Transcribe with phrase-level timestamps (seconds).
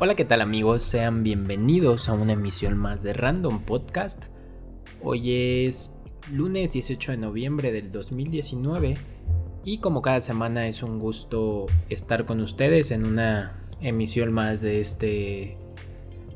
[0.00, 0.84] Hola, ¿qué tal amigos?
[0.84, 4.26] Sean bienvenidos a una emisión más de Random Podcast.
[5.02, 8.96] Hoy es lunes 18 de noviembre del 2019
[9.64, 14.78] y como cada semana es un gusto estar con ustedes en una emisión más de
[14.78, 15.56] este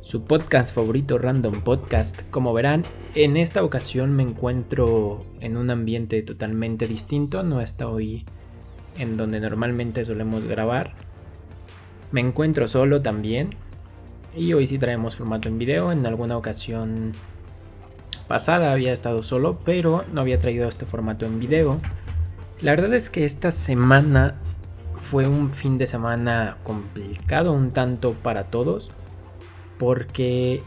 [0.00, 2.22] su podcast favorito Random Podcast.
[2.32, 2.82] Como verán,
[3.14, 8.24] en esta ocasión me encuentro en un ambiente totalmente distinto, no estoy
[8.98, 11.11] en donde normalmente solemos grabar.
[12.12, 13.50] Me encuentro solo también.
[14.36, 15.90] Y hoy sí traemos formato en video.
[15.92, 17.12] En alguna ocasión
[18.28, 21.80] pasada había estado solo, pero no había traído este formato en video.
[22.60, 24.34] La verdad es que esta semana
[24.94, 28.90] fue un fin de semana complicado un tanto para todos.
[29.78, 30.62] Porque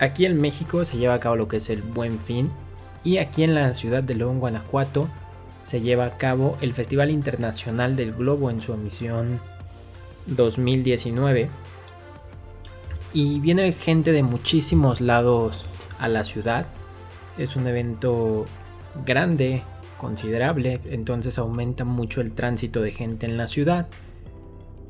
[0.00, 2.50] aquí en México se lleva a cabo lo que es el Buen Fin.
[3.04, 5.08] Y aquí en la ciudad de León, Guanajuato,
[5.64, 9.40] se lleva a cabo el Festival Internacional del Globo en su emisión
[10.26, 11.48] 2019.
[13.12, 15.64] Y viene gente de muchísimos lados
[15.98, 16.66] a la ciudad.
[17.38, 18.46] Es un evento
[19.04, 19.62] grande,
[19.98, 23.88] considerable, entonces aumenta mucho el tránsito de gente en la ciudad.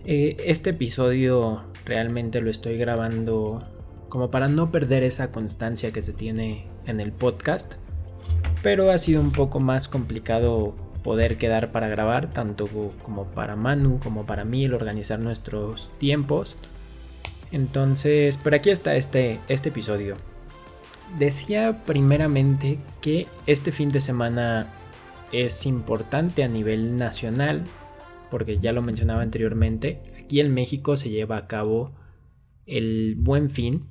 [0.05, 3.63] Eh, este episodio realmente lo estoy grabando
[4.09, 7.75] como para no perder esa constancia que se tiene en el podcast.
[8.63, 12.69] Pero ha sido un poco más complicado poder quedar para grabar, tanto
[13.03, 16.57] como para Manu como para mí, el organizar nuestros tiempos.
[17.51, 20.17] Entonces, por aquí está este, este episodio.
[21.19, 24.69] Decía primeramente que este fin de semana
[25.33, 27.65] es importante a nivel nacional,
[28.31, 31.93] porque ya lo mencionaba anteriormente, aquí en México se lleva a cabo
[32.67, 33.87] el Buen Fin,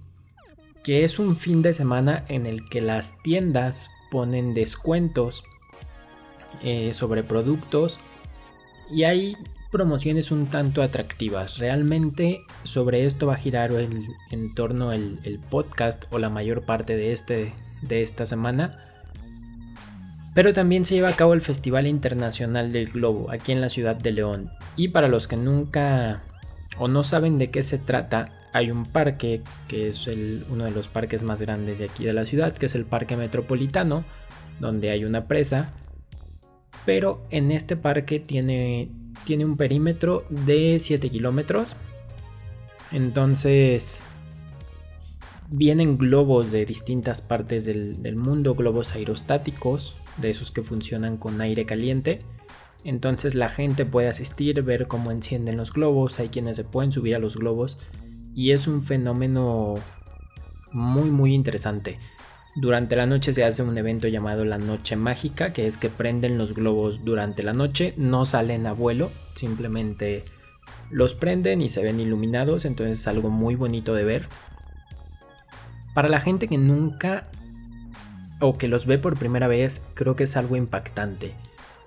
[0.83, 5.43] que es un fin de semana en el que las tiendas ponen descuentos
[6.63, 7.99] eh, sobre productos
[8.89, 9.37] y hay
[9.71, 11.57] promociones un tanto atractivas.
[11.57, 16.63] Realmente sobre esto va a girar el, en torno el, el podcast o la mayor
[16.63, 18.77] parte de, este, de esta semana.
[20.33, 23.95] Pero también se lleva a cabo el Festival Internacional del Globo aquí en la ciudad
[23.95, 24.49] de León.
[24.77, 26.21] Y para los que nunca
[26.77, 30.71] o no saben de qué se trata, hay un parque que es el, uno de
[30.71, 34.03] los parques más grandes de aquí de la ciudad, que es el Parque Metropolitano,
[34.59, 35.71] donde hay una presa.
[36.85, 38.89] Pero en este parque tiene,
[39.25, 41.75] tiene un perímetro de 7 kilómetros.
[42.91, 44.01] Entonces
[45.49, 51.39] vienen globos de distintas partes del, del mundo, globos aerostáticos, de esos que funcionan con
[51.41, 52.21] aire caliente.
[52.83, 57.15] Entonces la gente puede asistir, ver cómo encienden los globos, hay quienes se pueden subir
[57.15, 57.77] a los globos
[58.33, 59.75] y es un fenómeno
[60.71, 61.99] muy muy interesante.
[62.55, 66.37] Durante la noche se hace un evento llamado la Noche Mágica, que es que prenden
[66.37, 70.25] los globos durante la noche, no salen a vuelo, simplemente
[70.89, 74.27] los prenden y se ven iluminados, entonces es algo muy bonito de ver.
[75.93, 77.29] Para la gente que nunca
[78.41, 81.33] o que los ve por primera vez, creo que es algo impactante.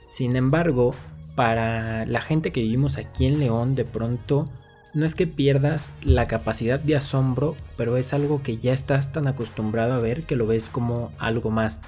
[0.08, 0.94] Sin embargo,
[1.34, 4.48] para la gente que vivimos aquí en León, de pronto
[4.94, 9.26] no es que pierdas la capacidad de asombro, pero es algo que ya estás tan
[9.26, 11.80] acostumbrado a ver que lo ves como algo más.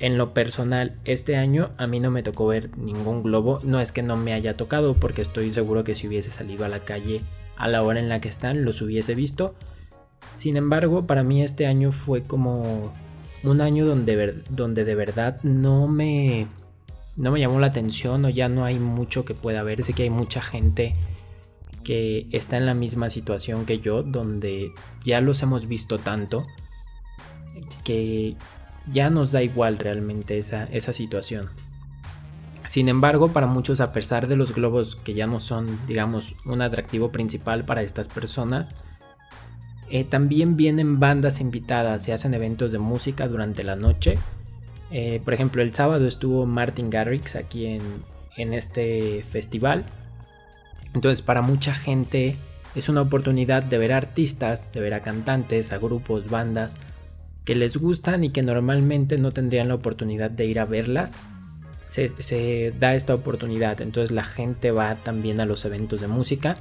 [0.00, 3.92] En lo personal, este año a mí no me tocó ver ningún globo, no es
[3.92, 7.20] que no me haya tocado, porque estoy seguro que si hubiese salido a la calle
[7.56, 9.54] a la hora en la que están, los hubiese visto.
[10.34, 12.92] Sin embargo, para mí este año fue como
[13.44, 16.48] un año donde, donde de verdad no me,
[17.16, 19.84] no me llamó la atención o ya no hay mucho que pueda ver.
[19.84, 20.96] Sé que hay mucha gente
[21.82, 24.70] que está en la misma situación que yo, donde
[25.04, 26.46] ya los hemos visto tanto
[27.84, 28.36] que
[28.92, 31.48] ya nos da igual realmente esa, esa situación.
[32.66, 36.62] Sin embargo, para muchos, a pesar de los globos que ya no son, digamos, un
[36.62, 38.74] atractivo principal para estas personas,
[39.90, 44.18] eh, también vienen bandas invitadas, se hacen eventos de música durante la noche.
[44.90, 47.82] Eh, por ejemplo, el sábado estuvo Martin Garrix aquí en,
[48.36, 49.84] en este festival.
[50.94, 52.36] Entonces, para mucha gente
[52.74, 56.74] es una oportunidad de ver a artistas, de ver a cantantes, a grupos, bandas
[57.44, 61.16] que les gustan y que normalmente no tendrían la oportunidad de ir a verlas
[61.92, 63.80] se, se da esta oportunidad.
[63.82, 66.56] Entonces la gente va también a los eventos de música.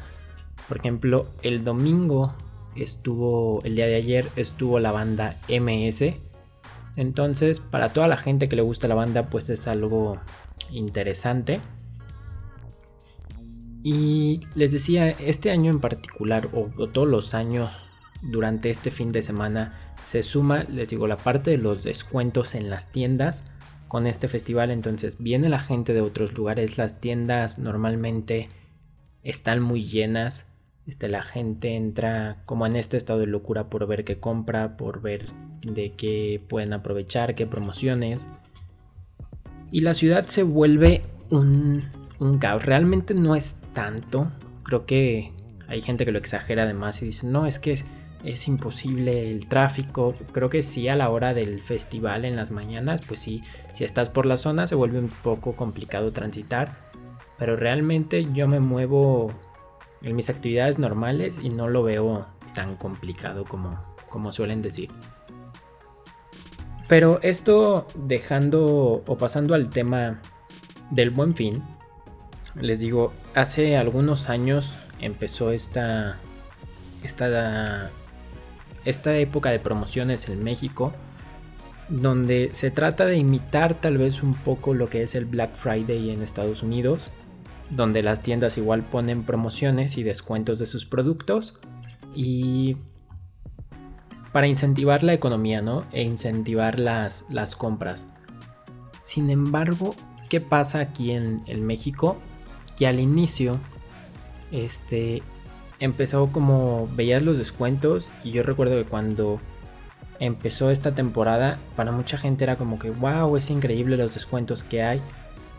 [0.68, 2.36] Por ejemplo, el domingo
[2.76, 6.14] estuvo, el día de ayer estuvo la banda MS.
[6.98, 10.18] Entonces, para toda la gente que le gusta la banda, pues es algo
[10.70, 11.62] interesante.
[13.84, 17.72] Y les decía, este año en particular, o, todos los años
[18.22, 22.70] durante este fin de semana, se suma, les digo, la parte de los descuentos en
[22.70, 23.44] las tiendas
[23.88, 24.72] con este festival.
[24.72, 26.78] Entonces viene la gente de otros lugares.
[26.78, 28.50] Las tiendas normalmente
[29.24, 30.46] están muy llenas.
[30.88, 35.02] Este, la gente entra como en este estado de locura por ver qué compra, por
[35.02, 35.26] ver
[35.62, 38.28] de qué pueden aprovechar, qué promociones.
[39.72, 41.84] Y la ciudad se vuelve un,
[42.22, 42.64] un caos.
[42.64, 44.32] Realmente no es tanto.
[44.64, 45.34] Creo que
[45.68, 47.84] hay gente que lo exagera además y dice, no, es que
[48.24, 50.16] es imposible el tráfico.
[50.32, 54.10] Creo que sí a la hora del festival en las mañanas, pues sí, si estás
[54.10, 56.78] por la zona se vuelve un poco complicado transitar.
[57.38, 59.34] Pero realmente yo me muevo
[60.04, 64.92] en mis actividades normales y no lo veo tan complicado como, como suelen decir.
[66.88, 70.22] Pero esto dejando o pasando al tema
[70.92, 71.64] del buen fin,
[72.60, 76.18] les digo, hace algunos años empezó esta,
[77.04, 77.92] esta
[78.86, 80.92] esta época de promociones en México,
[81.90, 86.10] donde se trata de imitar tal vez un poco lo que es el Black Friday
[86.10, 87.10] en Estados Unidos,
[87.70, 91.56] donde las tiendas igual ponen promociones y descuentos de sus productos
[92.16, 92.78] y
[94.32, 95.86] para incentivar la economía, ¿no?
[95.92, 98.08] E incentivar las, las compras.
[99.02, 99.94] Sin embargo,
[100.30, 102.18] ¿qué pasa aquí en, en México?
[102.86, 103.60] Al inicio,
[104.52, 105.22] este,
[105.80, 109.40] empezó como veías los descuentos y yo recuerdo que cuando
[110.20, 114.84] empezó esta temporada para mucha gente era como que wow, es increíble los descuentos que
[114.84, 115.02] hay.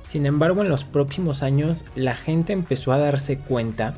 [0.07, 3.95] Sin embargo, en los próximos años la gente empezó a darse cuenta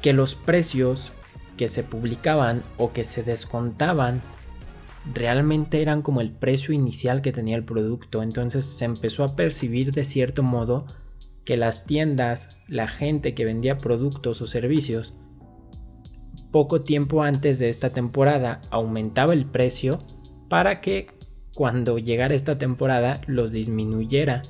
[0.00, 1.12] que los precios
[1.56, 4.22] que se publicaban o que se descontaban
[5.12, 8.22] realmente eran como el precio inicial que tenía el producto.
[8.22, 10.86] Entonces se empezó a percibir de cierto modo
[11.44, 15.14] que las tiendas, la gente que vendía productos o servicios,
[16.50, 20.04] poco tiempo antes de esta temporada aumentaba el precio
[20.48, 21.08] para que
[21.54, 24.42] cuando llegara esta temporada los disminuyera,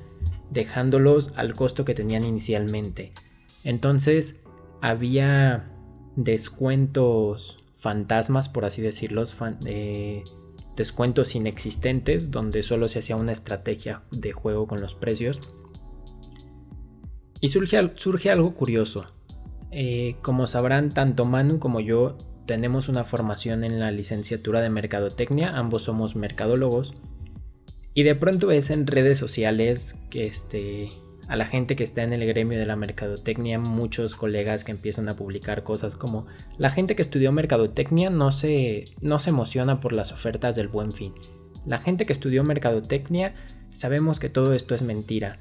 [0.50, 3.12] dejándolos al costo que tenían inicialmente.
[3.65, 4.41] Entonces
[4.81, 5.71] había
[6.17, 10.25] descuentos fantasmas, por así decirlos, eh,
[10.77, 15.41] descuentos inexistentes, donde solo se hacía una estrategia de juego con los precios
[17.43, 19.05] y surge, algo curioso.
[19.73, 22.17] Eh, como sabrán, tanto Manu como yo
[22.47, 26.94] tenemos una formación en la licenciatura de Mercadotecnia, ambos somos mercadólogos.
[27.94, 30.89] Y de pronto es en redes sociales que este,
[31.27, 35.09] a la gente que está en el gremio de la mercadotecnia, muchos colegas que empiezan
[35.09, 36.27] a publicar cosas como
[36.59, 40.93] la gente que estudió mercadotecnia no se, no se emociona por las ofertas del buen
[40.93, 41.12] fin.
[41.67, 43.35] La gente que estudió mercadotecnia
[43.73, 45.41] sabemos que todo esto es mentira.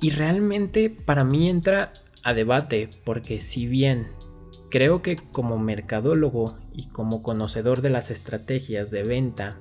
[0.00, 1.92] Y realmente para mí entra
[2.22, 4.08] a debate porque si bien
[4.70, 9.58] creo que como mercadólogo y como conocedor de las estrategias de venta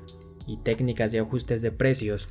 [0.48, 2.30] y técnicas de ajustes de precios,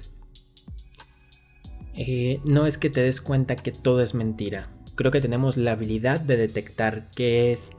[1.95, 4.71] eh, no es que te des cuenta que todo es mentira.
[4.95, 7.71] Creo que tenemos la habilidad de detectar qué es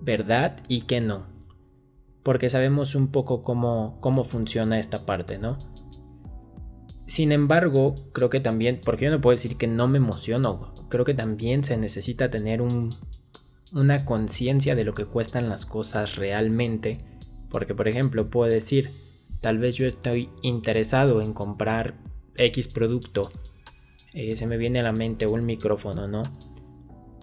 [0.00, 1.26] verdad y qué no.
[2.22, 5.58] Porque sabemos un poco cómo, cómo funciona esta parte, ¿no?
[7.18, 11.04] Sin embargo, creo que también, porque yo no puedo decir que no me emociono, creo
[11.04, 12.62] que también se necesita tener
[13.72, 16.98] una conciencia de lo que cuestan las cosas realmente.
[17.50, 18.88] Porque, por ejemplo, puedo decir,
[19.40, 21.98] tal vez yo estoy interesado en comprar
[22.36, 23.32] X producto.
[24.14, 26.22] Eh, se me viene a la mente un micrófono, ¿no?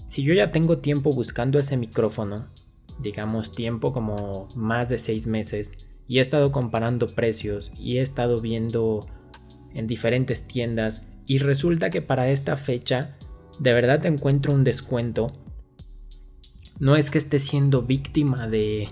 [0.08, 2.48] Si yo ya tengo tiempo buscando ese micrófono,
[3.00, 5.72] digamos tiempo como más de seis meses,
[6.06, 9.08] y he estado comparando precios y he estado viendo
[9.76, 13.18] en diferentes tiendas y resulta que para esta fecha
[13.60, 15.32] de verdad te encuentro un descuento.
[16.80, 18.90] No es que esté siendo víctima de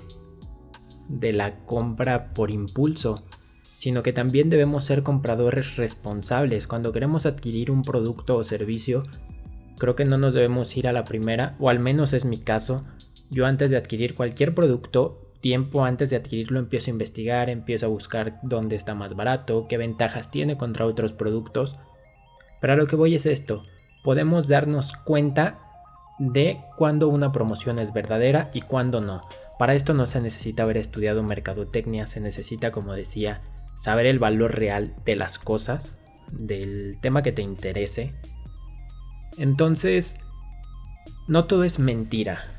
[1.07, 3.23] de la compra por impulso,
[3.61, 6.67] sino que también debemos ser compradores responsables.
[6.67, 9.03] Cuando queremos adquirir un producto o servicio,
[9.77, 12.85] creo que no nos debemos ir a la primera, o al menos es mi caso.
[13.29, 17.89] Yo antes de adquirir cualquier producto tiempo antes de adquirirlo empiezo a investigar, empiezo a
[17.89, 21.77] buscar dónde está más barato, qué ventajas tiene contra otros productos.
[22.61, 23.65] Pero a lo que voy es esto,
[24.05, 25.59] podemos darnos cuenta
[26.17, 29.27] de cuándo una promoción es verdadera y cuándo no.
[29.59, 33.41] Para esto no se necesita haber estudiado mercadotecnia, se necesita, como decía,
[33.75, 35.99] saber el valor real de las cosas,
[36.31, 38.13] del tema que te interese.
[39.37, 40.17] Entonces,
[41.27, 42.52] no todo es mentira.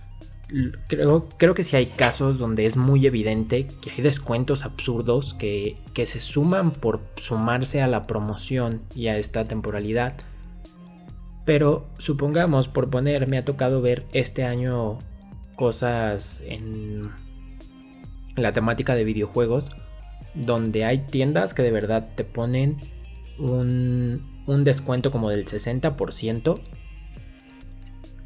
[0.89, 5.79] Creo, creo que sí hay casos donde es muy evidente que hay descuentos absurdos que,
[5.95, 10.15] que se suman por sumarse a la promoción y a esta temporalidad.
[11.45, 14.99] Pero supongamos, por poner, me ha tocado ver este año
[15.57, 17.11] cosas en
[18.37, 19.71] la temática de videojuegos
[20.35, 22.77] donde hay tiendas que de verdad te ponen
[23.39, 26.61] un, un descuento como del 60%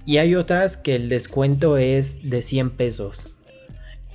[0.09, 3.37] y hay otras que el descuento es de 100 pesos.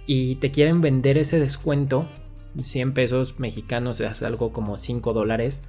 [0.08, 2.10] Y te quieren vender ese descuento,
[2.60, 5.62] 100 pesos mexicanos es algo como 5 dólares.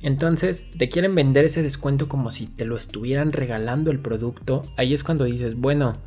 [0.00, 4.62] Entonces te quieren vender ese descuento como si te lo estuvieran regalando el producto.
[4.78, 5.98] Ahí es cuando dices, bueno,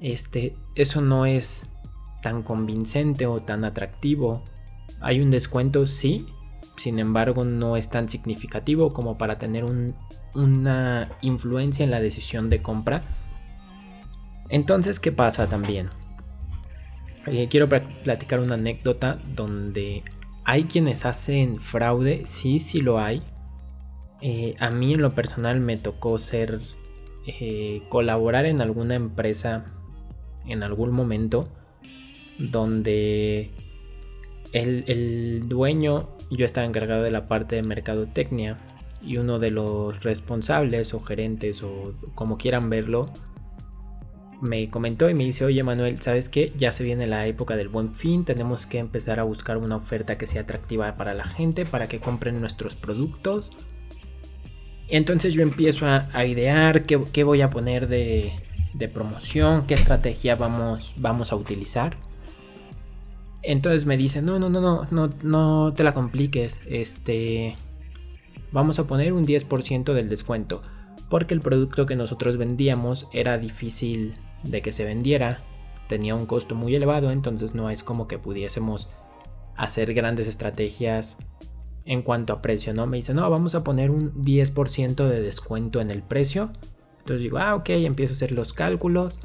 [0.00, 1.64] este, eso no es
[2.22, 4.42] tan convincente o tan atractivo.
[4.98, 6.26] Hay un descuento, sí,
[6.78, 9.94] sin embargo no es tan significativo como para tener un,
[10.34, 13.02] una influencia en la decisión de compra.
[14.48, 15.90] Entonces, ¿qué pasa también?
[17.26, 20.02] Eh, quiero platicar una anécdota donde
[20.44, 23.22] hay quienes hacen fraude, sí, sí lo hay.
[24.22, 26.60] Eh, a mí en lo personal me tocó ser,
[27.26, 29.66] eh, colaborar en alguna empresa
[30.46, 31.48] en algún momento
[32.38, 33.50] donde
[34.52, 38.56] el, dueño, yo estaba encargado de la parte de mercadotecnia
[39.02, 43.10] y uno de los responsables o gerentes o como quieran verlo
[44.40, 46.52] me comentó y me dice, oye Manuel, ¿sabes qué?
[46.56, 50.16] Ya se viene la época del buen fin, tenemos que empezar a buscar una oferta
[50.16, 53.50] que sea atractiva para la gente, para que compren nuestros productos.
[54.88, 58.32] Entonces yo empiezo a, idear qué, voy a poner de,
[58.94, 62.07] promoción, qué estrategia vamos a utilizar.
[63.48, 67.56] Entonces me dice, no, no, no, no, no, no te la compliques, este
[68.52, 70.60] vamos a poner un 10% del descuento,
[71.08, 75.40] porque el producto que nosotros vendíamos era difícil de que se vendiera,
[75.88, 78.90] tenía un costo muy elevado, entonces no es como que pudiésemos
[79.56, 81.16] hacer grandes estrategias
[81.86, 82.86] en cuanto a precio, ¿no?
[82.86, 86.50] Me dice, no, vamos a poner un 10% de descuento en el precio.
[86.98, 89.18] Entonces digo, ah, ok, empiezo a hacer los cálculos.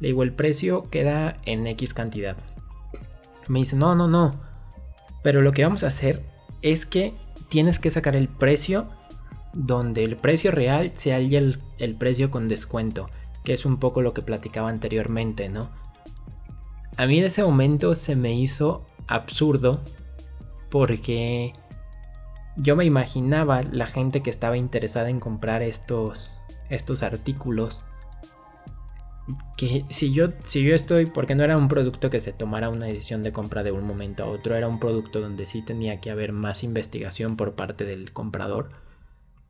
[0.00, 2.36] Le digo, el precio queda en X cantidad.
[3.48, 4.32] Me dice, no, no, no.
[5.22, 6.24] Pero lo que vamos a hacer
[6.62, 7.14] es que
[7.48, 8.88] tienes que sacar el precio
[9.52, 13.08] donde el precio real sea el, el precio con descuento,
[13.44, 15.70] que es un poco lo que platicaba anteriormente, ¿no?
[16.96, 19.80] A mí en ese momento se me hizo absurdo
[20.68, 21.54] porque
[22.56, 26.30] yo me imaginaba la gente que estaba interesada en comprar estos,
[26.68, 27.80] estos artículos
[29.56, 32.86] que si yo, si yo estoy, porque no era un producto que se tomara una
[32.86, 36.10] decisión de compra de un momento a otro, era un producto donde sí tenía que
[36.10, 38.70] haber más investigación por parte del comprador.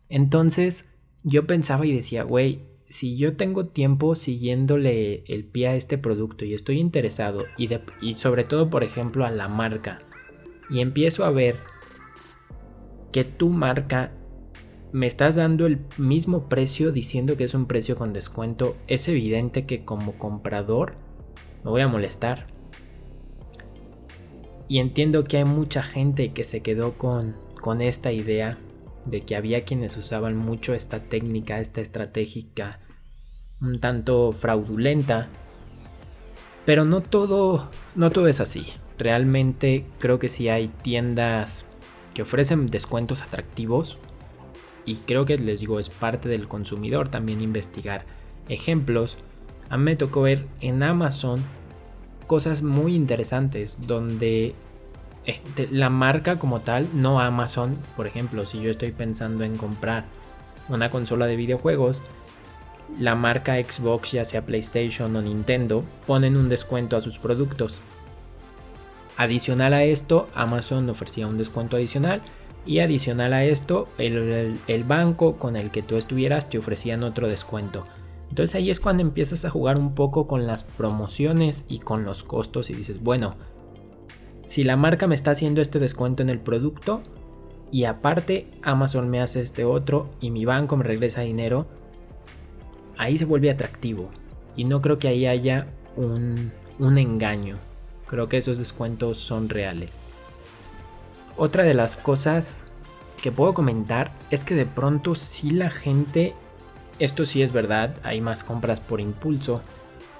[0.08, 0.86] Entonces
[1.22, 6.44] yo pensaba y decía, güey, si yo tengo tiempo siguiéndole el pie a este producto
[6.44, 7.68] y estoy interesado, y,
[8.00, 10.00] y sobre todo, por ejemplo, a la marca,
[10.70, 11.56] y empiezo a ver
[13.12, 14.12] que tu marca
[14.92, 19.66] me estás dando el mismo precio diciendo que es un precio con descuento, es evidente
[19.66, 20.94] que como comprador
[21.64, 22.46] me voy a molestar.
[24.68, 28.58] Y entiendo que hay mucha gente que se quedó con, con esta idea
[29.06, 32.80] de que había quienes usaban mucho esta técnica, esta estratégica,
[33.60, 35.28] un tanto fraudulenta.
[36.66, 38.66] Pero no todo, no todo es así.
[38.98, 41.64] Realmente creo que sí hay tiendas
[42.12, 43.96] que ofrecen descuentos atractivos,
[44.88, 48.06] y creo que les digo es parte del consumidor también investigar
[48.48, 49.18] ejemplos.
[49.68, 51.42] A mí me tocó ver en Amazon
[52.26, 54.54] cosas muy interesantes donde
[55.26, 60.06] este, la marca como tal, no Amazon, por ejemplo, si yo estoy pensando en comprar
[60.70, 62.00] una consola de videojuegos,
[62.98, 67.78] la marca Xbox, ya sea PlayStation o Nintendo, ponen un descuento a sus productos.
[69.18, 72.22] Adicional a esto, Amazon ofrecía un descuento adicional
[72.68, 77.86] y adicional a esto, el, banco con el que tú estuvieras te ofrecían otro descuento.
[78.28, 82.22] Entonces ahí es cuando empiezas a jugar un poco con las promociones y con los
[82.22, 83.36] costos y dices, bueno,
[84.44, 87.00] si la marca me está haciendo este descuento en el producto
[87.72, 91.66] y aparte Amazon me hace este otro y mi banco me regresa dinero,
[92.98, 94.10] ahí se vuelve atractivo.
[94.56, 97.56] Y no creo que ahí haya un, un engaño.
[98.06, 99.88] Creo que esos descuentos son reales.
[101.38, 102.56] Otra de las cosas
[103.22, 106.34] que puedo comentar es que de pronto si la gente,
[106.98, 109.62] esto sí es verdad, hay más compras por impulso,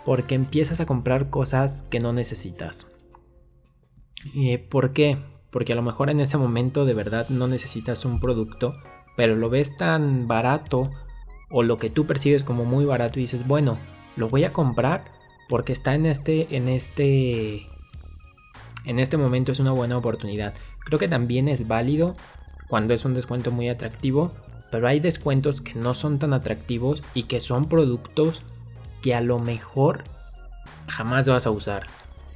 [0.06, 2.86] porque empiezas a comprar cosas que no necesitas.
[4.34, 5.18] Eh, ¿Por qué?
[5.50, 8.74] porque a lo mejor en ese momento de verdad no necesitas un producto,
[9.16, 10.90] pero lo ves tan barato
[11.50, 13.78] o lo que tú percibes como muy barato y dices, bueno,
[14.16, 15.04] lo voy a comprar
[15.48, 17.62] porque está en este en este
[18.84, 20.54] en este momento es una buena oportunidad.
[20.88, 22.16] Creo que también es válido
[22.66, 24.32] cuando es un descuento muy atractivo,
[24.70, 28.42] pero hay descuentos que no son tan atractivos y que son productos
[29.02, 30.04] que a lo mejor
[30.86, 31.84] jamás vas a usar.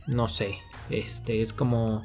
[0.07, 0.59] No sé,
[0.91, 2.03] este es como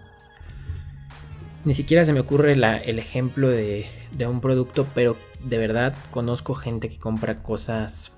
[1.65, 6.55] ni siquiera se me ocurre el ejemplo de, de, un producto, pero de verdad conozco
[6.55, 8.13] gente que compra cosas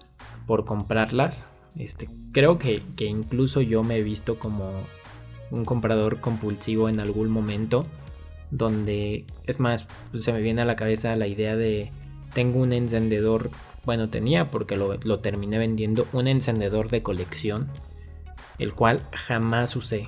[0.45, 1.49] por comprarlas.
[1.75, 4.71] Este, creo que, que incluso yo me he visto como
[5.49, 7.87] un comprador compulsivo en algún momento.
[8.51, 11.91] Donde, es más, se me viene a la cabeza la idea de,
[12.33, 13.51] tengo un encendedor,
[13.85, 17.69] bueno, tenía porque lo, lo terminé vendiendo, un encendedor de colección,
[18.57, 20.07] el cual jamás usé.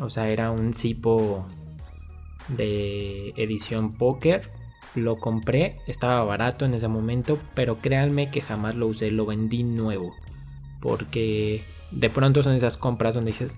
[0.00, 1.46] O sea, era un Zipo
[2.48, 4.48] de edición póker.
[4.94, 9.62] Lo compré, estaba barato en ese momento, pero créanme que jamás lo usé, lo vendí
[9.62, 10.14] nuevo.
[10.80, 13.52] Porque de pronto son esas compras donde dices,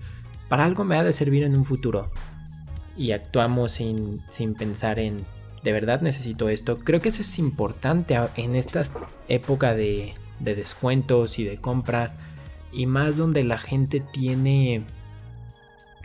[0.49, 2.11] para algo me ha de servir en un futuro.
[2.99, 5.17] Y actuamos sin, sin pensar en,
[5.63, 6.77] de verdad necesito esto.
[6.79, 8.83] Creo que eso es importante en esta
[9.27, 12.13] época de, de descuentos y de compras.
[12.71, 14.83] Y más donde la gente tiene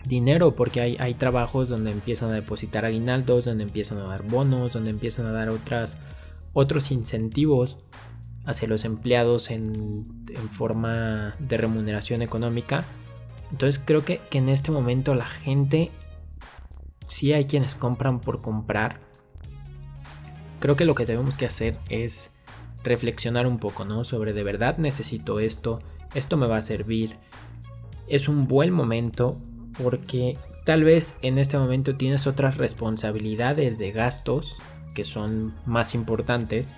[0.06, 4.72] dinero porque hay, hay trabajos donde empiezan a depositar aguinaldos, donde empiezan a dar bonos,
[4.72, 5.98] donde empiezan a dar otras,
[6.52, 7.76] otros incentivos
[8.46, 12.84] hacia los empleados en, en forma de remuneración económica.
[13.50, 15.90] Entonces creo que, que, en este momento la gente,
[17.14, 18.98] si hay quienes compran por comprar,
[20.58, 22.32] creo que lo que debemos que hacer es
[22.82, 24.02] reflexionar un poco, ¿no?
[24.02, 25.78] Sobre de verdad necesito esto,
[26.16, 27.16] esto me va a servir,
[28.08, 29.40] es un buen momento
[29.80, 34.56] porque tal vez en este momento tienes otras responsabilidades de gastos
[34.92, 36.72] que son más importantes.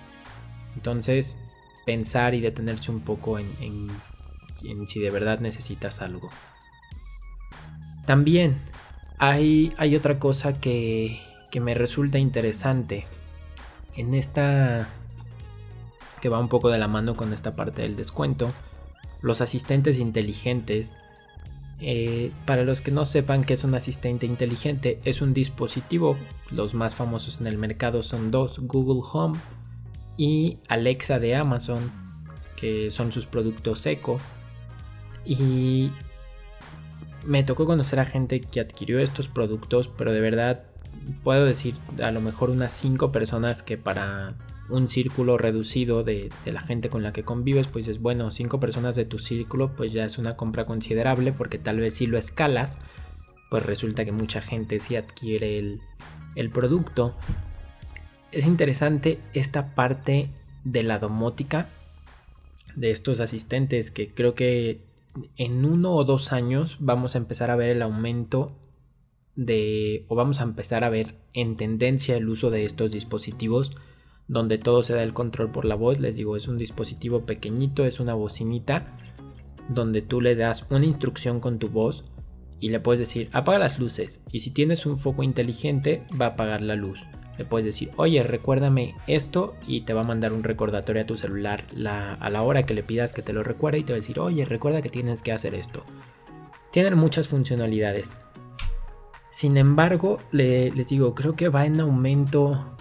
[0.75, 1.39] Entonces,
[1.87, 3.47] pensar y detenerse un poco en,
[4.87, 6.29] si de verdad necesitas algo.
[8.05, 8.57] También
[9.17, 11.19] hay, otra cosa que,
[11.59, 13.05] me resulta interesante.
[13.95, 14.87] En esta
[16.21, 18.51] que va un poco de la mano con esta parte del descuento,
[19.21, 20.93] los asistentes inteligentes
[21.79, 26.15] eh, para los que no sepan que es un asistente inteligente, es un dispositivo,
[26.51, 29.37] los más famosos en el mercado son dos, Google Home
[30.17, 31.91] y Alexa de Amazon,
[32.55, 34.19] que son sus productos eco.
[35.25, 35.91] Y
[37.27, 40.65] me tocó conocer a gente que adquirió estos productos, pero de verdad
[41.23, 44.33] puedo decir a lo mejor unas 5 personas que para
[44.69, 48.95] un círculo reducido de, la gente con la que convives, pues es bueno, cinco personas
[48.95, 52.77] de tu círculo, pues ya es una compra considerable porque tal vez si lo escalas,
[53.49, 55.81] pues resulta que mucha gente sí adquiere el,
[56.35, 57.15] el producto.
[58.31, 60.27] Es interesante esta parte
[60.65, 61.69] de la domótica
[62.75, 64.81] de estos asistentes que creo que
[65.35, 68.51] en uno o dos años vamos a empezar a ver el aumento
[69.35, 73.77] de o vamos a empezar a ver en tendencia el uso de estos dispositivos
[74.27, 75.99] donde todo se da el control por la voz.
[75.99, 78.97] Les digo, es un dispositivo pequeñito, es una bocinita,
[79.69, 82.05] donde tú le das una instrucción con tu voz
[82.59, 84.23] y le puedes decir, apaga las luces.
[84.31, 87.07] Y si tienes un foco inteligente, va a apagar la luz.
[87.37, 91.17] Le puedes decir, oye, recuérdame esto y te va a mandar un recordatorio a tu
[91.17, 94.01] celular a la hora que le pidas que te lo recuerde y te va a
[94.01, 95.83] decir, oye, recuerda que tienes que hacer esto.
[96.71, 98.17] Tienen muchas funcionalidades.
[99.29, 102.75] Sin embargo, les digo, creo que va en aumento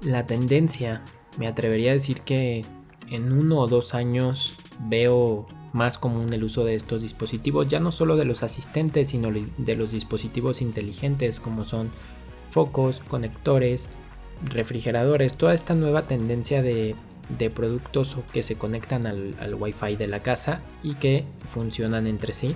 [0.00, 1.02] la tendencia.
[1.36, 2.64] Me atrevería a decir que
[3.10, 4.56] en uno o dos años
[4.88, 9.30] veo más común el uso de estos dispositivos, ya no solo de los asistentes, sino
[9.30, 11.90] de los dispositivos inteligentes como son
[12.50, 13.88] focos, conectores,
[14.44, 16.96] refrigeradores, toda esta nueva tendencia de,
[17.54, 22.54] productos que se conectan al, al Wi-Fi de la casa y que funcionan entre sí.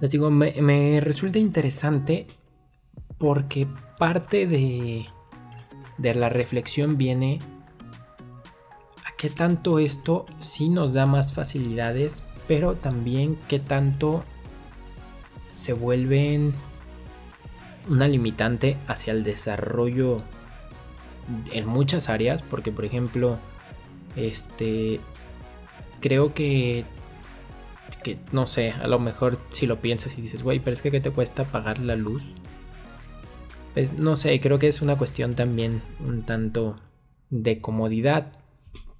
[0.00, 2.26] Les digo, me resulta interesante
[3.18, 3.66] porque
[3.98, 5.06] parte de,
[5.98, 7.38] la reflexión viene
[9.18, 14.24] qué tanto esto sí nos da más facilidades, pero también qué tanto
[15.54, 16.52] se vuelven
[17.88, 20.22] una limitante hacia el desarrollo
[21.52, 23.38] en muchas áreas, porque por ejemplo,
[24.16, 25.00] este
[26.00, 26.84] creo que
[28.02, 30.90] que no sé, a lo mejor si lo piensas y dices, güey, pero es que
[30.90, 32.22] ¿qué te cuesta pagar la luz?
[33.74, 36.76] pues no sé, creo que es una cuestión también un tanto
[37.30, 38.32] de comodidad.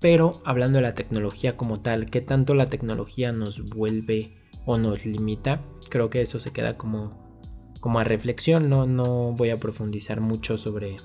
[0.04, 4.36] Pero hablando de la tecnología como tal, ¿qué tanto la tecnología nos vuelve
[4.66, 5.64] o nos limita?
[5.88, 7.40] Creo que eso se queda como,
[7.80, 10.96] como a reflexión, no, no voy a profundizar mucho sobre,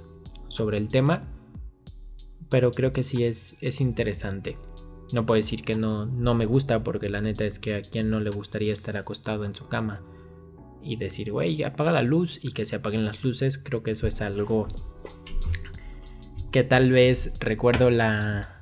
[0.49, 1.29] sobre el tema,
[2.49, 4.57] pero creo que sí es, es interesante.
[5.13, 8.09] No puedo decir que no, no me gusta porque la neta es que a quien
[8.09, 10.01] no le gustaría estar acostado en su cama
[10.83, 14.07] y decir, güey, apaga la luz y que se apaguen las luces, creo que eso
[14.07, 14.67] es algo
[16.51, 18.58] que tal vez recuerdo la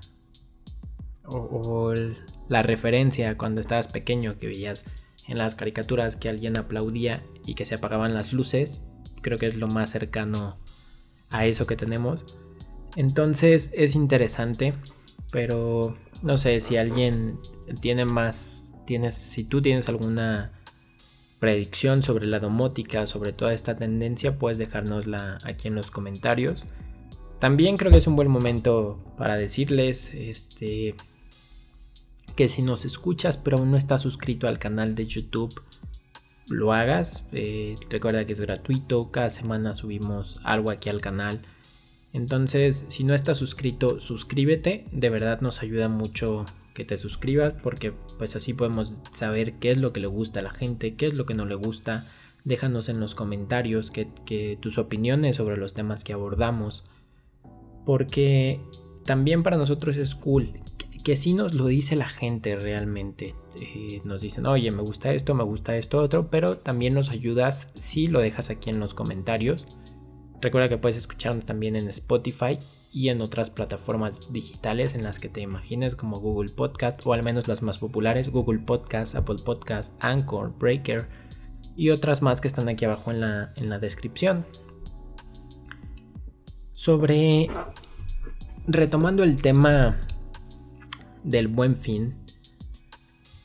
[1.28, 1.94] o,
[2.50, 4.86] la referencia cuando estabas pequeño que veías
[5.28, 8.84] en las caricaturas que alguien aplaudía y que se apagaban las luces.
[9.22, 10.58] Creo que es lo más cercano
[11.30, 12.26] a eso que tenemos.
[12.96, 14.74] Entonces es interesante,
[15.32, 17.40] pero no sé si alguien
[17.82, 20.54] tiene más, tienes, si tú tienes alguna
[21.40, 26.64] predicción sobre la domótica, sobre toda esta tendencia, puedes dejárnosla aquí en los comentarios.
[27.40, 30.96] También creo que es un buen momento para decirles este,
[32.38, 35.62] que si nos escuchas pero no estás suscrito al canal de YouTube,
[36.48, 37.26] lo hagas.
[37.34, 41.42] Eh, recuerda que es gratuito, cada semana subimos algo aquí al canal.
[42.14, 44.86] Entonces, si no estás suscrito, suscríbete.
[44.92, 49.80] De verdad nos ayuda mucho que te suscribas porque pues así podemos saber qué es
[49.80, 52.06] lo que le gusta a la gente, qué es lo que no le gusta.
[52.46, 56.86] Déjanos en los comentarios que, tus opiniones sobre los temas que abordamos.
[57.84, 58.62] Porque
[59.06, 60.54] también para nosotros es cool
[61.08, 63.34] que, si nos lo dice la gente realmente.
[63.62, 67.72] Eh, nos dicen, oye, me gusta esto, me gusta esto, otro, pero también nos ayudas
[67.78, 69.66] si lo dejas aquí en los comentarios.
[70.42, 72.60] Recuerda que puedes escucharnos también en Spotify
[72.92, 77.24] y en otras plataformas digitales en las que te imagines como Google Podcast o al
[77.24, 81.08] menos las más populares, Google Podcast, Apple Podcast, Anchor, Breaker
[81.78, 84.46] y otras más que están aquí abajo en la, en la descripción.
[86.74, 87.50] Sobre,
[88.68, 89.98] retomando el tema
[91.28, 92.16] del buen fin,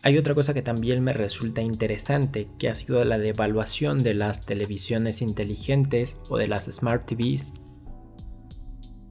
[0.04, 4.44] hay otra cosa que también me resulta interesante, que ha sido la devaluación de las
[4.44, 7.52] televisiones inteligentes o de las Smart TVs.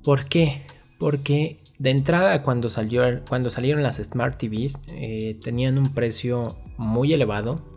[0.04, 0.64] ¿Por qué?
[1.00, 7.14] Porque de entrada cuando, salió, cuando salieron las Smart TVs eh, tenían un precio muy
[7.14, 7.71] elevado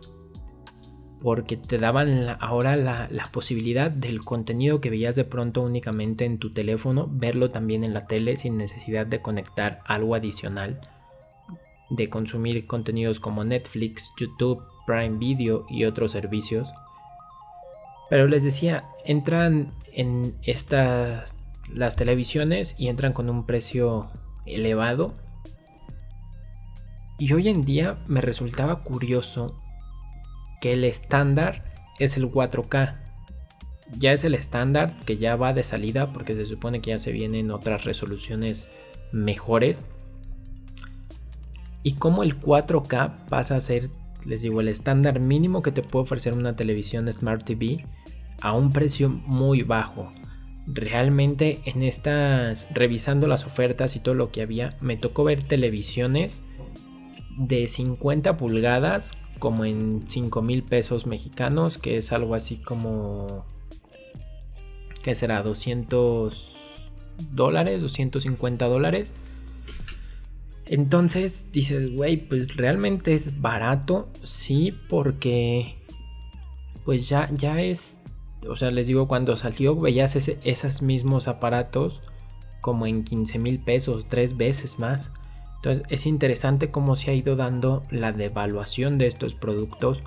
[1.21, 6.37] porque te daban ahora la, la, posibilidad del contenido que veías de pronto únicamente en
[6.37, 10.79] tu teléfono, verlo también en la tele sin necesidad de conectar algo adicional
[11.89, 16.73] de consumir contenidos como Netflix, YouTube, Prime Video y otros servicios.
[18.09, 21.33] Pero les decía, entran en estas
[21.73, 24.07] las televisiones y entran con un precio
[24.45, 25.13] elevado.
[27.17, 29.59] Y hoy en día me resultaba curioso
[30.65, 31.63] que el estándar
[31.99, 32.95] es el 4K.
[33.99, 37.11] Ya es el estándar que ya va de salida porque se supone que ya se
[37.11, 38.67] vienen otras resoluciones
[39.11, 39.85] mejores
[41.83, 43.91] y cómo el 4K pasa a ser,
[44.25, 47.85] les digo, el estándar mínimo que te puede ofrecer una televisión Smart TV
[48.41, 50.11] a un precio muy bajo.
[50.65, 56.41] Realmente en estas, revisando las ofertas y todo lo que había, me tocó ver televisiones
[57.37, 63.45] de 50 pulgadas como en 5 mil pesos mexicanos, que es algo así como,
[65.03, 65.43] ¿qué será?
[65.43, 66.57] 200
[67.31, 69.13] dólares, 250 dólares
[70.67, 75.75] entonces dices, güey, pues realmente es barato, sí, porque
[76.83, 78.01] pues ya, ya es,
[78.47, 82.01] o sea, les digo, cuando salió veías esos mismos aparatos
[82.61, 85.11] como en 15 mil pesos, tres veces más.
[85.65, 90.03] Entonces es interesante cómo se ha ido dando la devaluación de estos productos.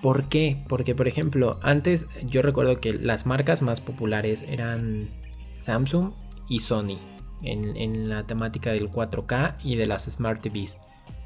[0.00, 0.62] ¿Por qué?
[0.68, 5.10] Porque, por ejemplo, antes yo recuerdo que las marcas más populares eran
[5.56, 6.12] Samsung
[6.48, 6.98] y Sony
[7.42, 10.78] en, la temática del 4K y de las Smart TVs.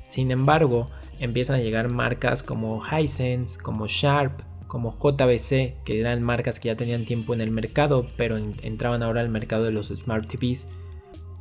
[0.08, 6.60] Sin embargo, empiezan a llegar marcas como Hisense, como Sharp, como JBC, que eran marcas
[6.60, 10.26] que ya tenían tiempo en el mercado, pero entraban ahora al mercado de los Smart
[10.26, 10.66] TVs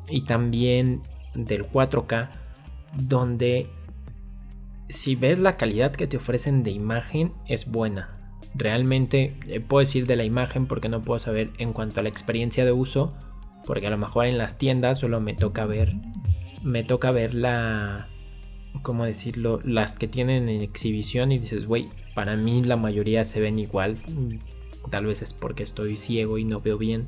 [0.10, 1.02] y también
[1.36, 2.30] del 4K,
[2.96, 3.68] donde
[4.90, 8.10] si ves la calidad que te ofrecen de imagen es buena.
[8.56, 12.10] Realmente eh, puedo decir de la imagen porque no puedo saber en cuanto a la
[12.10, 13.14] experiencia de uso,
[13.66, 15.96] porque a lo mejor en las tiendas solo me toca ver,
[16.62, 18.10] me toca ver la,
[18.82, 19.60] ¿cómo decirlo?
[19.64, 23.98] Las que tienen en exhibición y dices, güey, para mí la mayoría se ven igual.
[24.90, 27.08] Tal vez es porque estoy ciego y no veo bien.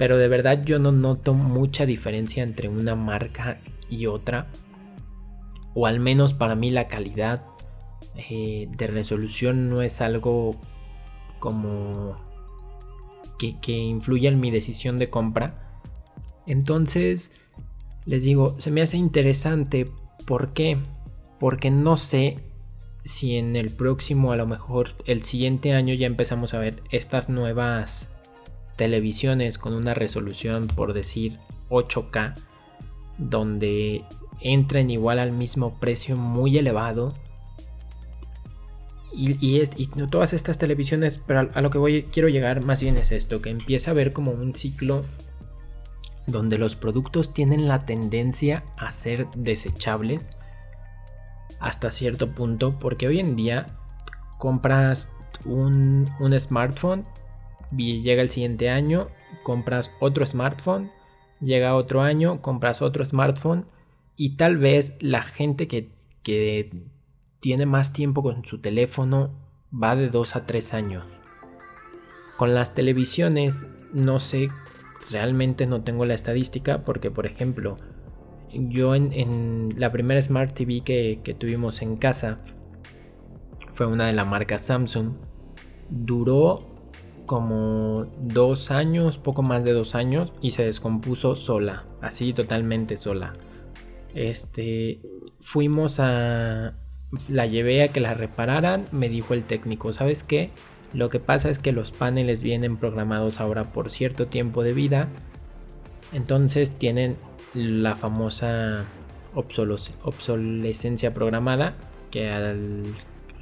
[0.00, 3.60] Pero de verdad yo no noto mucha diferencia entre una marca
[3.90, 4.46] y otra.
[5.74, 7.44] O al menos para mí la calidad
[8.16, 10.58] eh, de resolución no es algo
[11.38, 12.16] como
[13.38, 15.82] que, influya en mi decisión de compra.
[16.46, 17.30] Entonces,
[18.06, 19.86] les digo, se me hace interesante.
[20.26, 20.78] ¿Por qué?
[21.38, 22.38] Porque no sé
[23.04, 27.28] si en el próximo, a lo mejor el siguiente año ya empezamos a ver estas
[27.28, 28.08] nuevas
[28.80, 31.38] televisiones con una resolución, por decir
[31.68, 32.32] 8K,
[33.18, 34.06] donde
[34.40, 37.12] entren igual al mismo precio muy elevado.
[39.12, 39.60] Y,
[40.08, 43.50] todas estas televisiones, pero a, lo que voy, quiero llegar más bien es esto, que
[43.50, 45.04] empieza a ver como un ciclo
[46.26, 50.38] donde los productos tienen la tendencia a ser desechables
[51.58, 53.66] hasta cierto punto, porque hoy en día
[54.38, 55.10] compras
[55.44, 57.04] un, un smartphone
[57.76, 59.08] llega el siguiente año,
[59.42, 60.90] compras otro smartphone,
[61.40, 63.66] llega otro año, compras otro smartphone
[64.16, 65.90] y tal vez la gente que,
[66.22, 66.70] que
[67.40, 69.30] tiene más tiempo con su teléfono
[69.72, 71.04] va de 2 a 3 años.
[72.36, 74.50] Con las televisiones no sé,
[75.10, 77.78] realmente no tengo la estadística porque por ejemplo
[78.52, 82.40] yo en, la primera Smart TV que, que tuvimos en casa
[83.72, 85.14] fue una de la marca Samsung.
[85.88, 86.69] Duró
[87.30, 93.34] como dos años, poco más de dos años, y se descompuso sola, así totalmente sola.
[94.16, 95.00] Este,
[95.40, 96.72] fuimos a,
[97.28, 100.50] la llevé a que la repararan, me dijo el técnico, ¿sabes qué?
[100.92, 105.06] Lo que pasa es que los paneles vienen programados ahora por cierto tiempo de vida,
[106.12, 107.16] entonces tienen
[107.54, 108.86] la famosa
[109.36, 111.76] obsolescencia programada,
[112.10, 112.86] que al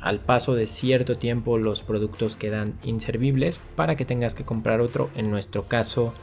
[0.01, 5.11] al paso de cierto tiempo los productos quedan inservibles para que tengas que comprar otro.
[5.15, 6.15] En nuestro caso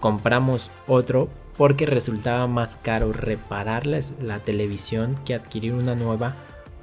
[0.00, 6.34] compramos otro porque resultaba más caro repararles la televisión que adquirir una nueva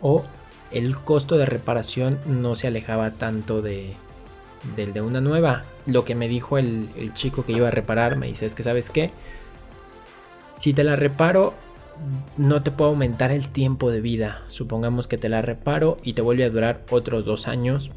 [0.02, 0.24] o
[0.72, 3.94] el costo de reparación no se alejaba tanto de,
[4.76, 5.64] del de una nueva.
[5.86, 8.64] Lo que me dijo el, el chico que iba a reparar me dice es que
[8.64, 9.12] sabes qué,
[10.60, 11.54] si te la reparo
[12.38, 14.44] no te puedo aumentar el tiempo de vida.
[14.48, 17.92] Supongamos que te la reparo y te vuelve a durar otros dos años.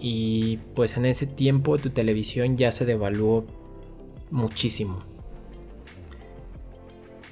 [0.00, 3.46] Y pues en ese tiempo tu televisión ya se devaluó
[4.30, 5.02] muchísimo.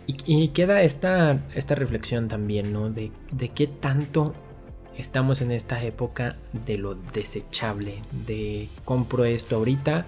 [0.09, 2.91] Y, queda esta, esta, reflexión también, ¿no?
[2.91, 4.35] De, de qué tanto
[4.97, 8.03] estamos en esta época de lo desechable.
[8.25, 10.07] De compro esto ahorita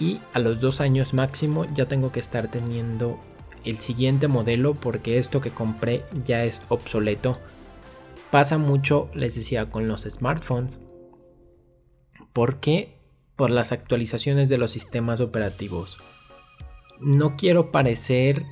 [0.00, 3.20] y a los dos años máximo ya tengo que estar teniendo
[3.64, 7.38] el siguiente modelo porque esto que compré ya es obsoleto.
[8.30, 10.80] Pasa mucho, les decía, con los smartphones.
[12.32, 12.98] ¿Por qué?
[13.36, 15.98] Por las actualizaciones de los sistemas operativos.
[17.00, 18.42] No quiero parecer...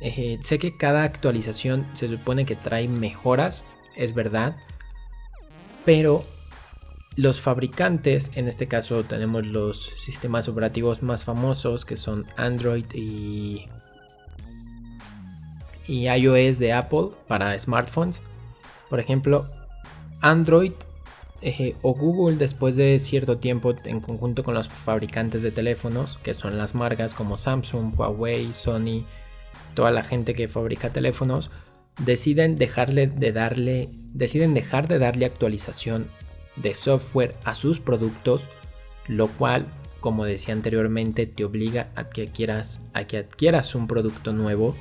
[0.00, 3.62] Eh, sé que cada actualización se supone que trae mejoras,
[3.96, 4.56] es verdad.
[5.84, 6.24] Pero
[7.16, 13.68] los fabricantes, en este caso tenemos los sistemas operativos más famosos que son Android y
[15.86, 18.22] y iOS de Apple para smartphones.
[18.88, 19.46] Por ejemplo,
[20.20, 20.72] Android
[21.42, 26.32] eh, o Google después de cierto tiempo en conjunto con los fabricantes de teléfonos, que
[26.32, 29.04] son las marcas como Samsung, Huawei, Sony,
[29.74, 31.50] toda la gente que fabrica teléfonos,
[31.98, 36.08] deciden dejarle de darle, deciden dejar de darle actualización
[36.56, 38.46] de software a sus productos,
[39.06, 39.66] lo cual,
[40.00, 42.30] como decía anteriormente, te obliga a que
[42.94, 44.74] a que adquieras un producto nuevo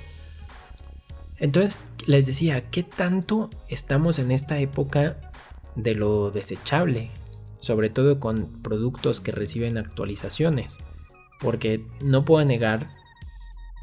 [1.44, 5.18] entonces les decía, ¿qué tanto estamos en esta época
[5.76, 7.12] de lo desechable?
[7.60, 10.78] Sobre todo con productos que reciben actualizaciones.
[11.42, 12.88] Porque no puedo negar,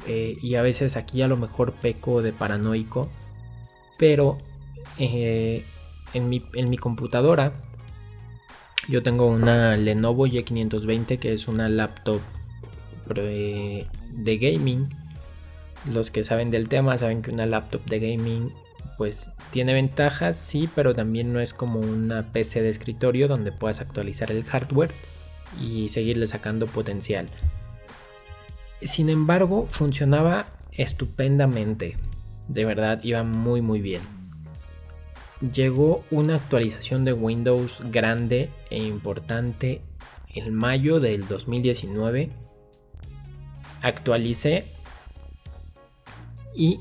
[0.07, 3.07] eh, y a veces aquí a lo mejor peco de paranoico,
[3.99, 4.39] pero
[4.97, 5.63] eh,
[6.15, 7.53] en, mi, en mi computadora
[8.89, 12.21] yo tengo una Lenovo Y520 que es una laptop
[13.15, 15.00] eh, de gaming
[15.85, 18.47] los que saben del tema saben que una laptop de gaming
[18.97, 23.81] pues tiene ventajas, sí, pero también no es como una PC de escritorio donde puedas
[23.81, 24.91] actualizar el hardware
[25.59, 27.27] y seguirle sacando potencial.
[28.81, 31.97] Sin embargo, funcionaba estupendamente.
[32.47, 34.01] De verdad, iba muy muy bien.
[35.53, 39.81] Llegó una actualización de Windows grande e importante
[40.35, 42.29] en mayo del 2019.
[43.81, 44.65] Actualicé
[46.53, 46.79] y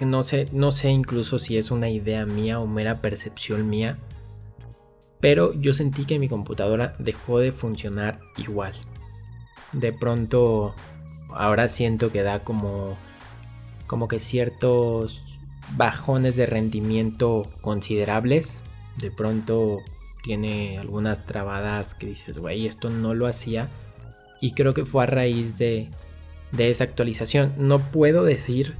[0.00, 3.98] no sé, no sé incluso si es una idea mía o mera percepción mía,
[5.20, 8.72] pero yo sentí que mi computadora dejó de funcionar igual.
[9.72, 10.74] De pronto,
[11.28, 12.96] ahora siento que da como,
[13.86, 15.22] como que ciertos
[15.76, 18.54] bajones de rendimiento considerables.
[18.96, 19.78] De pronto
[20.24, 23.68] tiene algunas trabadas que dices, güey, esto no lo hacía.
[24.40, 25.90] Y creo que fue a raíz de,
[26.52, 27.52] de esa actualización.
[27.58, 28.74] No puedo decir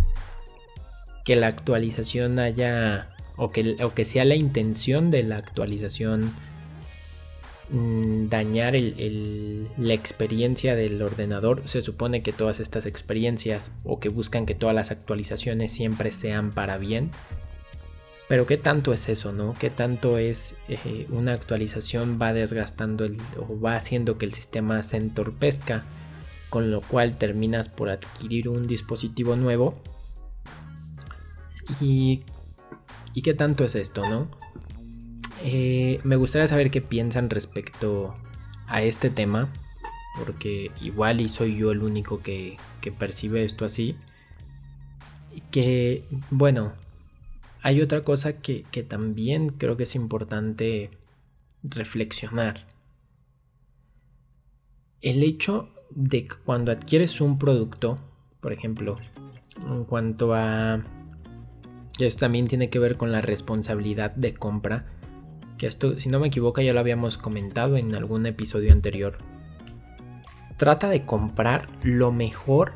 [1.31, 6.35] que la actualización haya o que, o que sea la intención de la actualización
[7.69, 14.45] mm, dañar la experiencia del ordenador, se supone que todas estas experiencias o que buscan
[14.45, 17.12] que todas las actualizaciones siempre sean para bien.
[18.27, 19.55] Pero qué tanto es eso, ¿no?
[19.57, 24.83] ¿Qué tanto es eh, una actualización va desgastando el, o va haciendo que el sistema
[24.83, 25.85] se entorpezca,
[26.49, 29.81] con lo cual terminas por adquirir un dispositivo nuevo?
[31.81, 32.23] Y
[33.15, 34.29] ¿Y qué tanto es esto, no?
[35.43, 38.15] Eh, me gustaría saber qué piensan respecto
[38.67, 39.49] a este tema,
[40.17, 42.57] porque igual y soy yo el único que,
[42.99, 43.97] percibe esto así.
[45.51, 46.73] Que, bueno,
[47.63, 50.91] hay otra cosa que, que también creo que es importante
[51.63, 52.67] reflexionar.
[55.01, 57.99] El hecho de que cuando adquieres un producto,
[58.41, 58.99] por ejemplo,
[59.67, 60.85] en cuanto a
[62.07, 64.87] esto también tiene que ver con la responsabilidad de compra.
[65.59, 69.19] Que esto, si no me equivoco, ya lo habíamos comentado en algún episodio anterior.
[70.57, 72.73] Trata de comprar lo mejor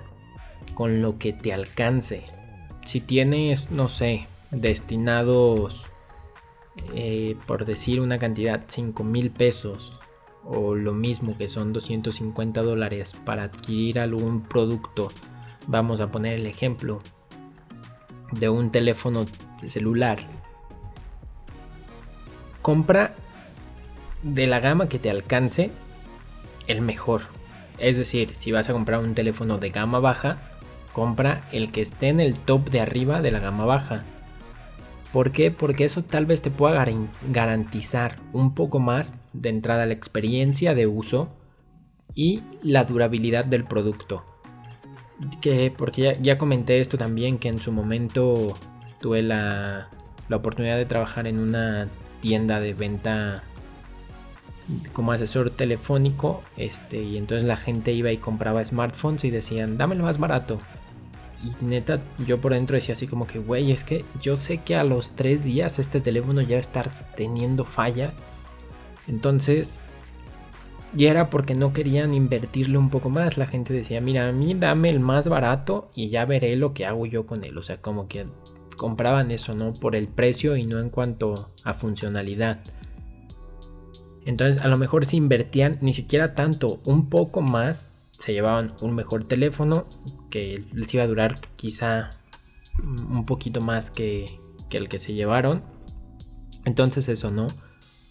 [0.75, 2.25] con lo que te alcance.
[2.85, 5.87] Si tienes, no sé, destinados,
[6.95, 9.93] eh, por decir una cantidad, 5 mil pesos
[10.45, 15.11] o lo mismo que son 250 dólares para adquirir algún producto,
[15.67, 17.01] vamos a poner el ejemplo,
[18.33, 19.27] de un teléfono
[19.67, 20.19] celular,
[22.63, 23.15] compra
[24.23, 25.71] de la gama que te alcance
[26.67, 27.23] el mejor.
[27.79, 30.39] Es decir, si vas a comprar un teléfono de gama baja,
[30.93, 34.05] compra el que esté en el top de arriba de la gama baja.
[35.13, 35.51] ¿Por qué?
[35.51, 36.85] Porque eso tal vez te pueda
[37.29, 41.29] garantizar un poco más de entrada la experiencia de uso
[42.15, 44.25] y la durabilidad del producto
[45.41, 48.57] que porque ya, comenté esto también, que en su momento
[49.01, 49.89] tuve la,
[50.29, 51.89] la oportunidad de trabajar en una
[52.21, 53.43] tienda de venta
[54.93, 59.95] como asesor telefónico, este, y entonces la gente iba y compraba smartphones y decían, dame
[59.95, 60.59] lo más barato.
[61.43, 64.77] Y neta, yo por dentro decía así como que, güey, es que yo sé que
[64.77, 68.15] a los tres días este teléfono ya va a estar teniendo fallas.
[69.07, 69.83] Entonces,
[70.97, 73.37] y era porque no querían invertirle un poco más.
[73.37, 76.87] La gente decía, mira, a mí dame el más barato y ya veré lo que
[76.87, 77.59] hago yo con él.
[77.59, 78.27] O sea, como que
[78.77, 79.73] compraban eso, ¿no?
[79.73, 82.61] Por el precio y no en cuanto a funcionalidad.
[84.25, 88.95] Entonces, a lo mejor si invertían ni siquiera tanto, un poco más, se llevaban un
[88.95, 89.87] mejor teléfono
[90.31, 92.11] que les iba a durar quizá
[92.79, 95.63] un poquito más que, que el que se llevaron.
[96.65, 97.49] Entonces, eso, ¿no?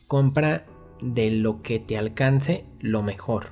[0.07, 0.65] Compra
[1.01, 3.51] de lo que te alcance lo mejor.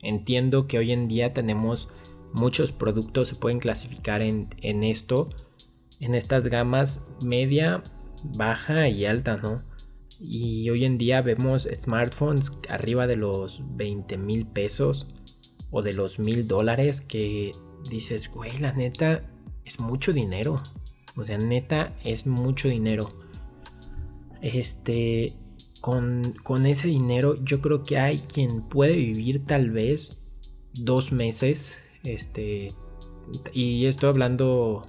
[0.00, 1.88] Entiendo que hoy en día tenemos
[2.32, 4.48] muchos productos, se pueden clasificar en,
[4.82, 5.28] esto,
[6.00, 7.82] en estas gamas media,
[8.36, 9.62] baja y alta, ¿no?
[10.18, 15.08] Y hoy en día vemos smartphones arriba de los 20 mil pesos
[15.70, 17.52] o de los mil dólares que
[17.88, 19.28] dices, güey, la neta
[19.64, 20.62] es mucho dinero.
[21.16, 23.12] O sea, neta es mucho dinero.
[24.40, 25.34] Este,
[25.82, 30.22] con, ese dinero yo creo que hay quien puede vivir tal vez
[30.72, 31.76] dos meses.
[32.04, 32.72] Este.
[33.52, 34.86] Y estoy hablando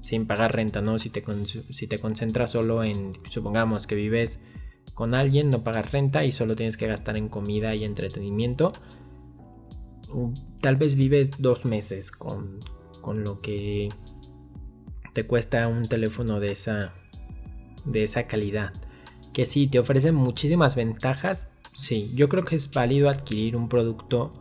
[0.00, 0.98] sin pagar renta, ¿no?
[0.98, 4.40] Si te, si te concentras solo en, supongamos que vives
[4.94, 8.72] con alguien, no pagas renta y solo tienes que gastar en comida y entretenimiento.
[10.60, 12.58] Tal vez vives dos meses con,
[13.00, 13.90] con lo que
[15.14, 16.94] te cuesta un teléfono de esa,
[17.84, 18.72] de esa calidad
[19.36, 21.50] que sí, te ofrece muchísimas ventajas.
[21.72, 24.32] Sí, yo creo que es válido adquirir un producto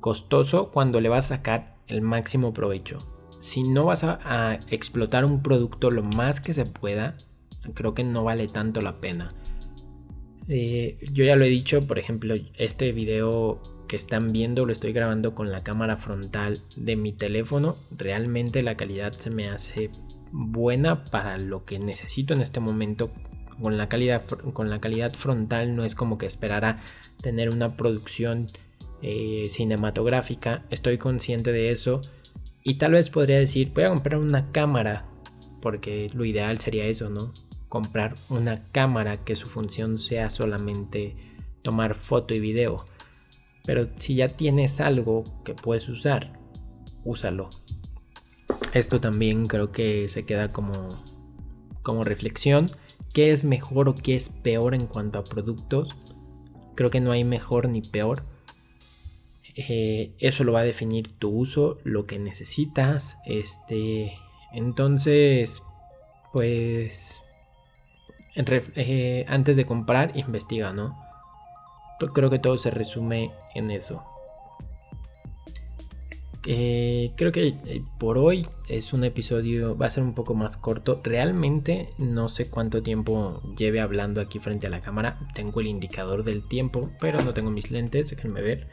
[0.00, 2.98] costoso cuando le vas a sacar el máximo provecho.
[3.38, 7.16] Si no vas a, explotar un producto lo más que se pueda,
[7.74, 9.32] creo que no vale tanto la pena.
[10.48, 14.92] Eh, yo ya lo he dicho, por ejemplo, este video que están viendo lo estoy
[14.92, 17.76] grabando con la cámara frontal de mi teléfono.
[17.96, 19.88] Realmente la calidad se me hace
[20.32, 23.12] buena para lo que necesito en este momento
[23.60, 26.80] con la calidad, con la calidad frontal no es como que esperara
[27.20, 28.46] tener una producción
[29.02, 30.64] eh, cinematográfica.
[30.70, 32.00] Estoy consciente de eso.
[32.62, 35.06] Y tal vez podría decir, voy a comprar una cámara.
[35.60, 37.32] Porque lo ideal sería eso, ¿no?
[37.68, 41.16] Comprar una cámara que su función sea solamente
[41.62, 42.84] tomar foto y video.
[43.64, 46.38] Pero si ya tienes algo que puedes usar,
[47.04, 47.50] úsalo.
[48.72, 50.88] Esto también creo que se queda como,
[51.82, 52.70] como reflexión
[53.16, 55.96] qué es mejor o qué es peor en cuanto a productos.
[56.74, 58.24] Creo que no hay mejor ni peor.
[59.54, 63.16] Eh, eso lo va a definir tu uso, lo que necesitas.
[63.24, 64.18] Este,
[64.52, 65.62] entonces,
[66.34, 67.22] pues
[68.34, 70.94] eh, antes de comprar, investiga, ¿no?
[72.12, 74.04] Creo que todo se resume en eso.
[76.48, 80.56] Eh, creo que eh, por hoy es un episodio, va a ser un poco más
[80.56, 81.00] corto.
[81.02, 85.18] Realmente no sé cuánto tiempo lleve hablando aquí frente a la cámara.
[85.34, 88.68] Tengo el indicador del tiempo, pero no tengo mis lentes, déjenme ver.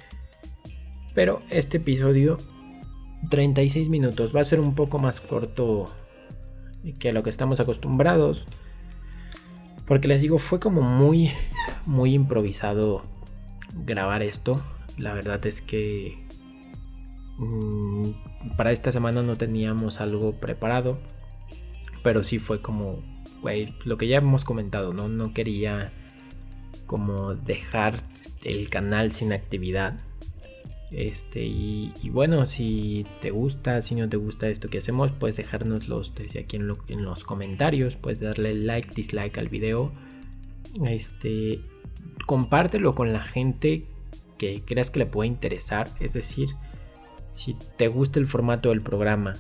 [1.15, 2.37] Pero este episodio,
[3.31, 5.87] 36 minutos, va a ser un poco más corto
[6.99, 8.45] que a lo que estamos acostumbrados.
[9.87, 11.31] Porque les digo, fue como muy,
[11.87, 13.03] muy improvisado
[13.83, 14.63] grabar esto.
[14.97, 16.22] La verdad es que
[18.57, 20.99] para esta semana no teníamos algo preparado,
[22.03, 23.03] pero sí fue como,
[23.85, 25.07] lo que ya hemos comentado, ¿no?
[25.09, 25.91] No quería
[26.85, 28.01] como dejar
[28.43, 29.99] el canal sin actividad.
[30.91, 36.13] Este, y, bueno, si te gusta, si no te gusta esto que hacemos, puedes dejárnoslos
[36.13, 39.91] desde aquí en, en los comentarios, puedes darle like, dislike al video.
[40.85, 41.61] Este,
[42.27, 43.85] compártelo con la gente
[44.37, 46.49] que creas que le pueda interesar, es decir,
[47.33, 49.33] si te gusta el formato del programa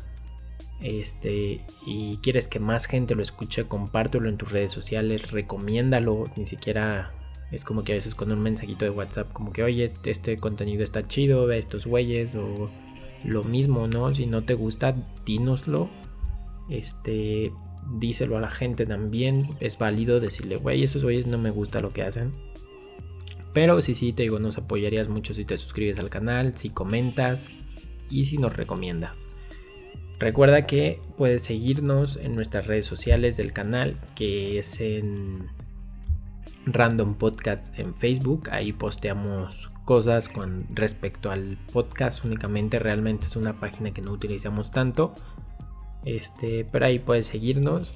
[0.83, 6.45] este, y quieres que más gente lo escuche, compártelo en tus redes sociales, recomiéndalo, ni
[6.45, 7.13] siquiera
[7.53, 10.83] es como que a veces con un mensajito de WhatsApp, como que oye, este contenido
[10.83, 12.69] está chido, ve estos güeyes, o
[13.23, 14.13] lo mismo, ¿no?
[14.13, 15.87] Si no te gusta, dínoslo,
[16.69, 17.53] este,
[17.97, 21.93] díselo a la gente también, es válido decirle, güey, esos güeyes no me gusta lo
[21.93, 22.33] que hacen.
[23.53, 27.47] Pero si sí, te digo, nos apoyarías mucho si te suscribes al canal, si comentas,
[28.09, 29.27] y si nos recomiendas.
[30.19, 35.49] Recuerda que puedes seguirnos en nuestras redes sociales del canal, que es en
[36.65, 38.49] Random Podcasts en Facebook.
[38.51, 42.79] Ahí posteamos cosas con respecto al podcast únicamente.
[42.79, 45.13] Realmente es una página que no utilizamos tanto.
[46.05, 47.93] Este, pero ahí puedes seguirnos.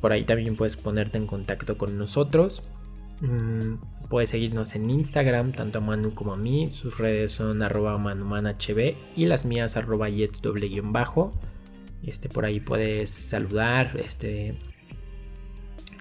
[0.00, 2.62] Por ahí también puedes ponerte en contacto con nosotros.
[3.22, 3.76] Mm,
[4.10, 6.70] puedes seguirnos en Instagram, tanto a Manu como a mí.
[6.70, 10.08] Sus redes son arroba manumanhb y las mías arroba
[10.82, 11.32] bajo
[12.02, 14.58] Este, por ahí puedes saludar, este,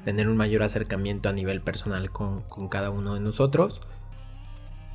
[0.03, 3.79] tener un mayor acercamiento a nivel personal con, con cada uno de nosotros.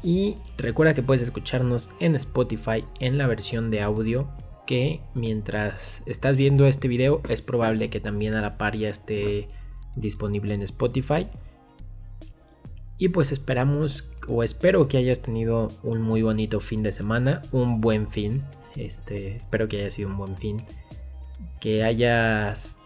[0.02, 4.28] Y recuerda que puedes escucharnos en Spotify en la versión de audio
[4.66, 9.48] que mientras estás viendo este video es probable que también a la par ya esté
[9.94, 11.28] disponible en Spotify.
[12.98, 17.80] Y pues esperamos o espero que hayas tenido un muy bonito fin de semana, un
[17.80, 18.42] buen fin.
[18.74, 20.62] Este, espero que haya sido un buen fin.
[21.60, 22.78] Que hayas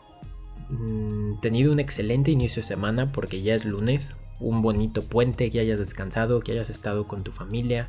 [0.69, 4.15] mm, tenido un excelente inicio de semana porque ya es lunes.
[4.41, 7.89] Un bonito puente, que hayas descansado, que hayas estado con tu familia.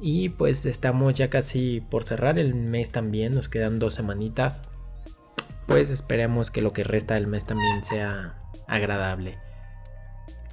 [0.00, 4.62] Y pues estamos ya casi por cerrar el mes también, nos quedan dos semanitas.
[5.66, 9.45] Pues esperemos que lo que resta del mes también sea agradable.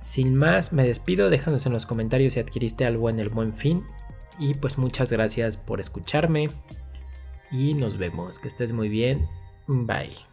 [0.04, 3.84] Sin más, me despido, déjanos en los comentarios si adquiriste algo en el buen fin.
[4.38, 6.50] Y pues muchas gracias por escucharme.
[7.52, 9.26] Y nos vemos, que estés muy bien.
[9.66, 10.33] Bye.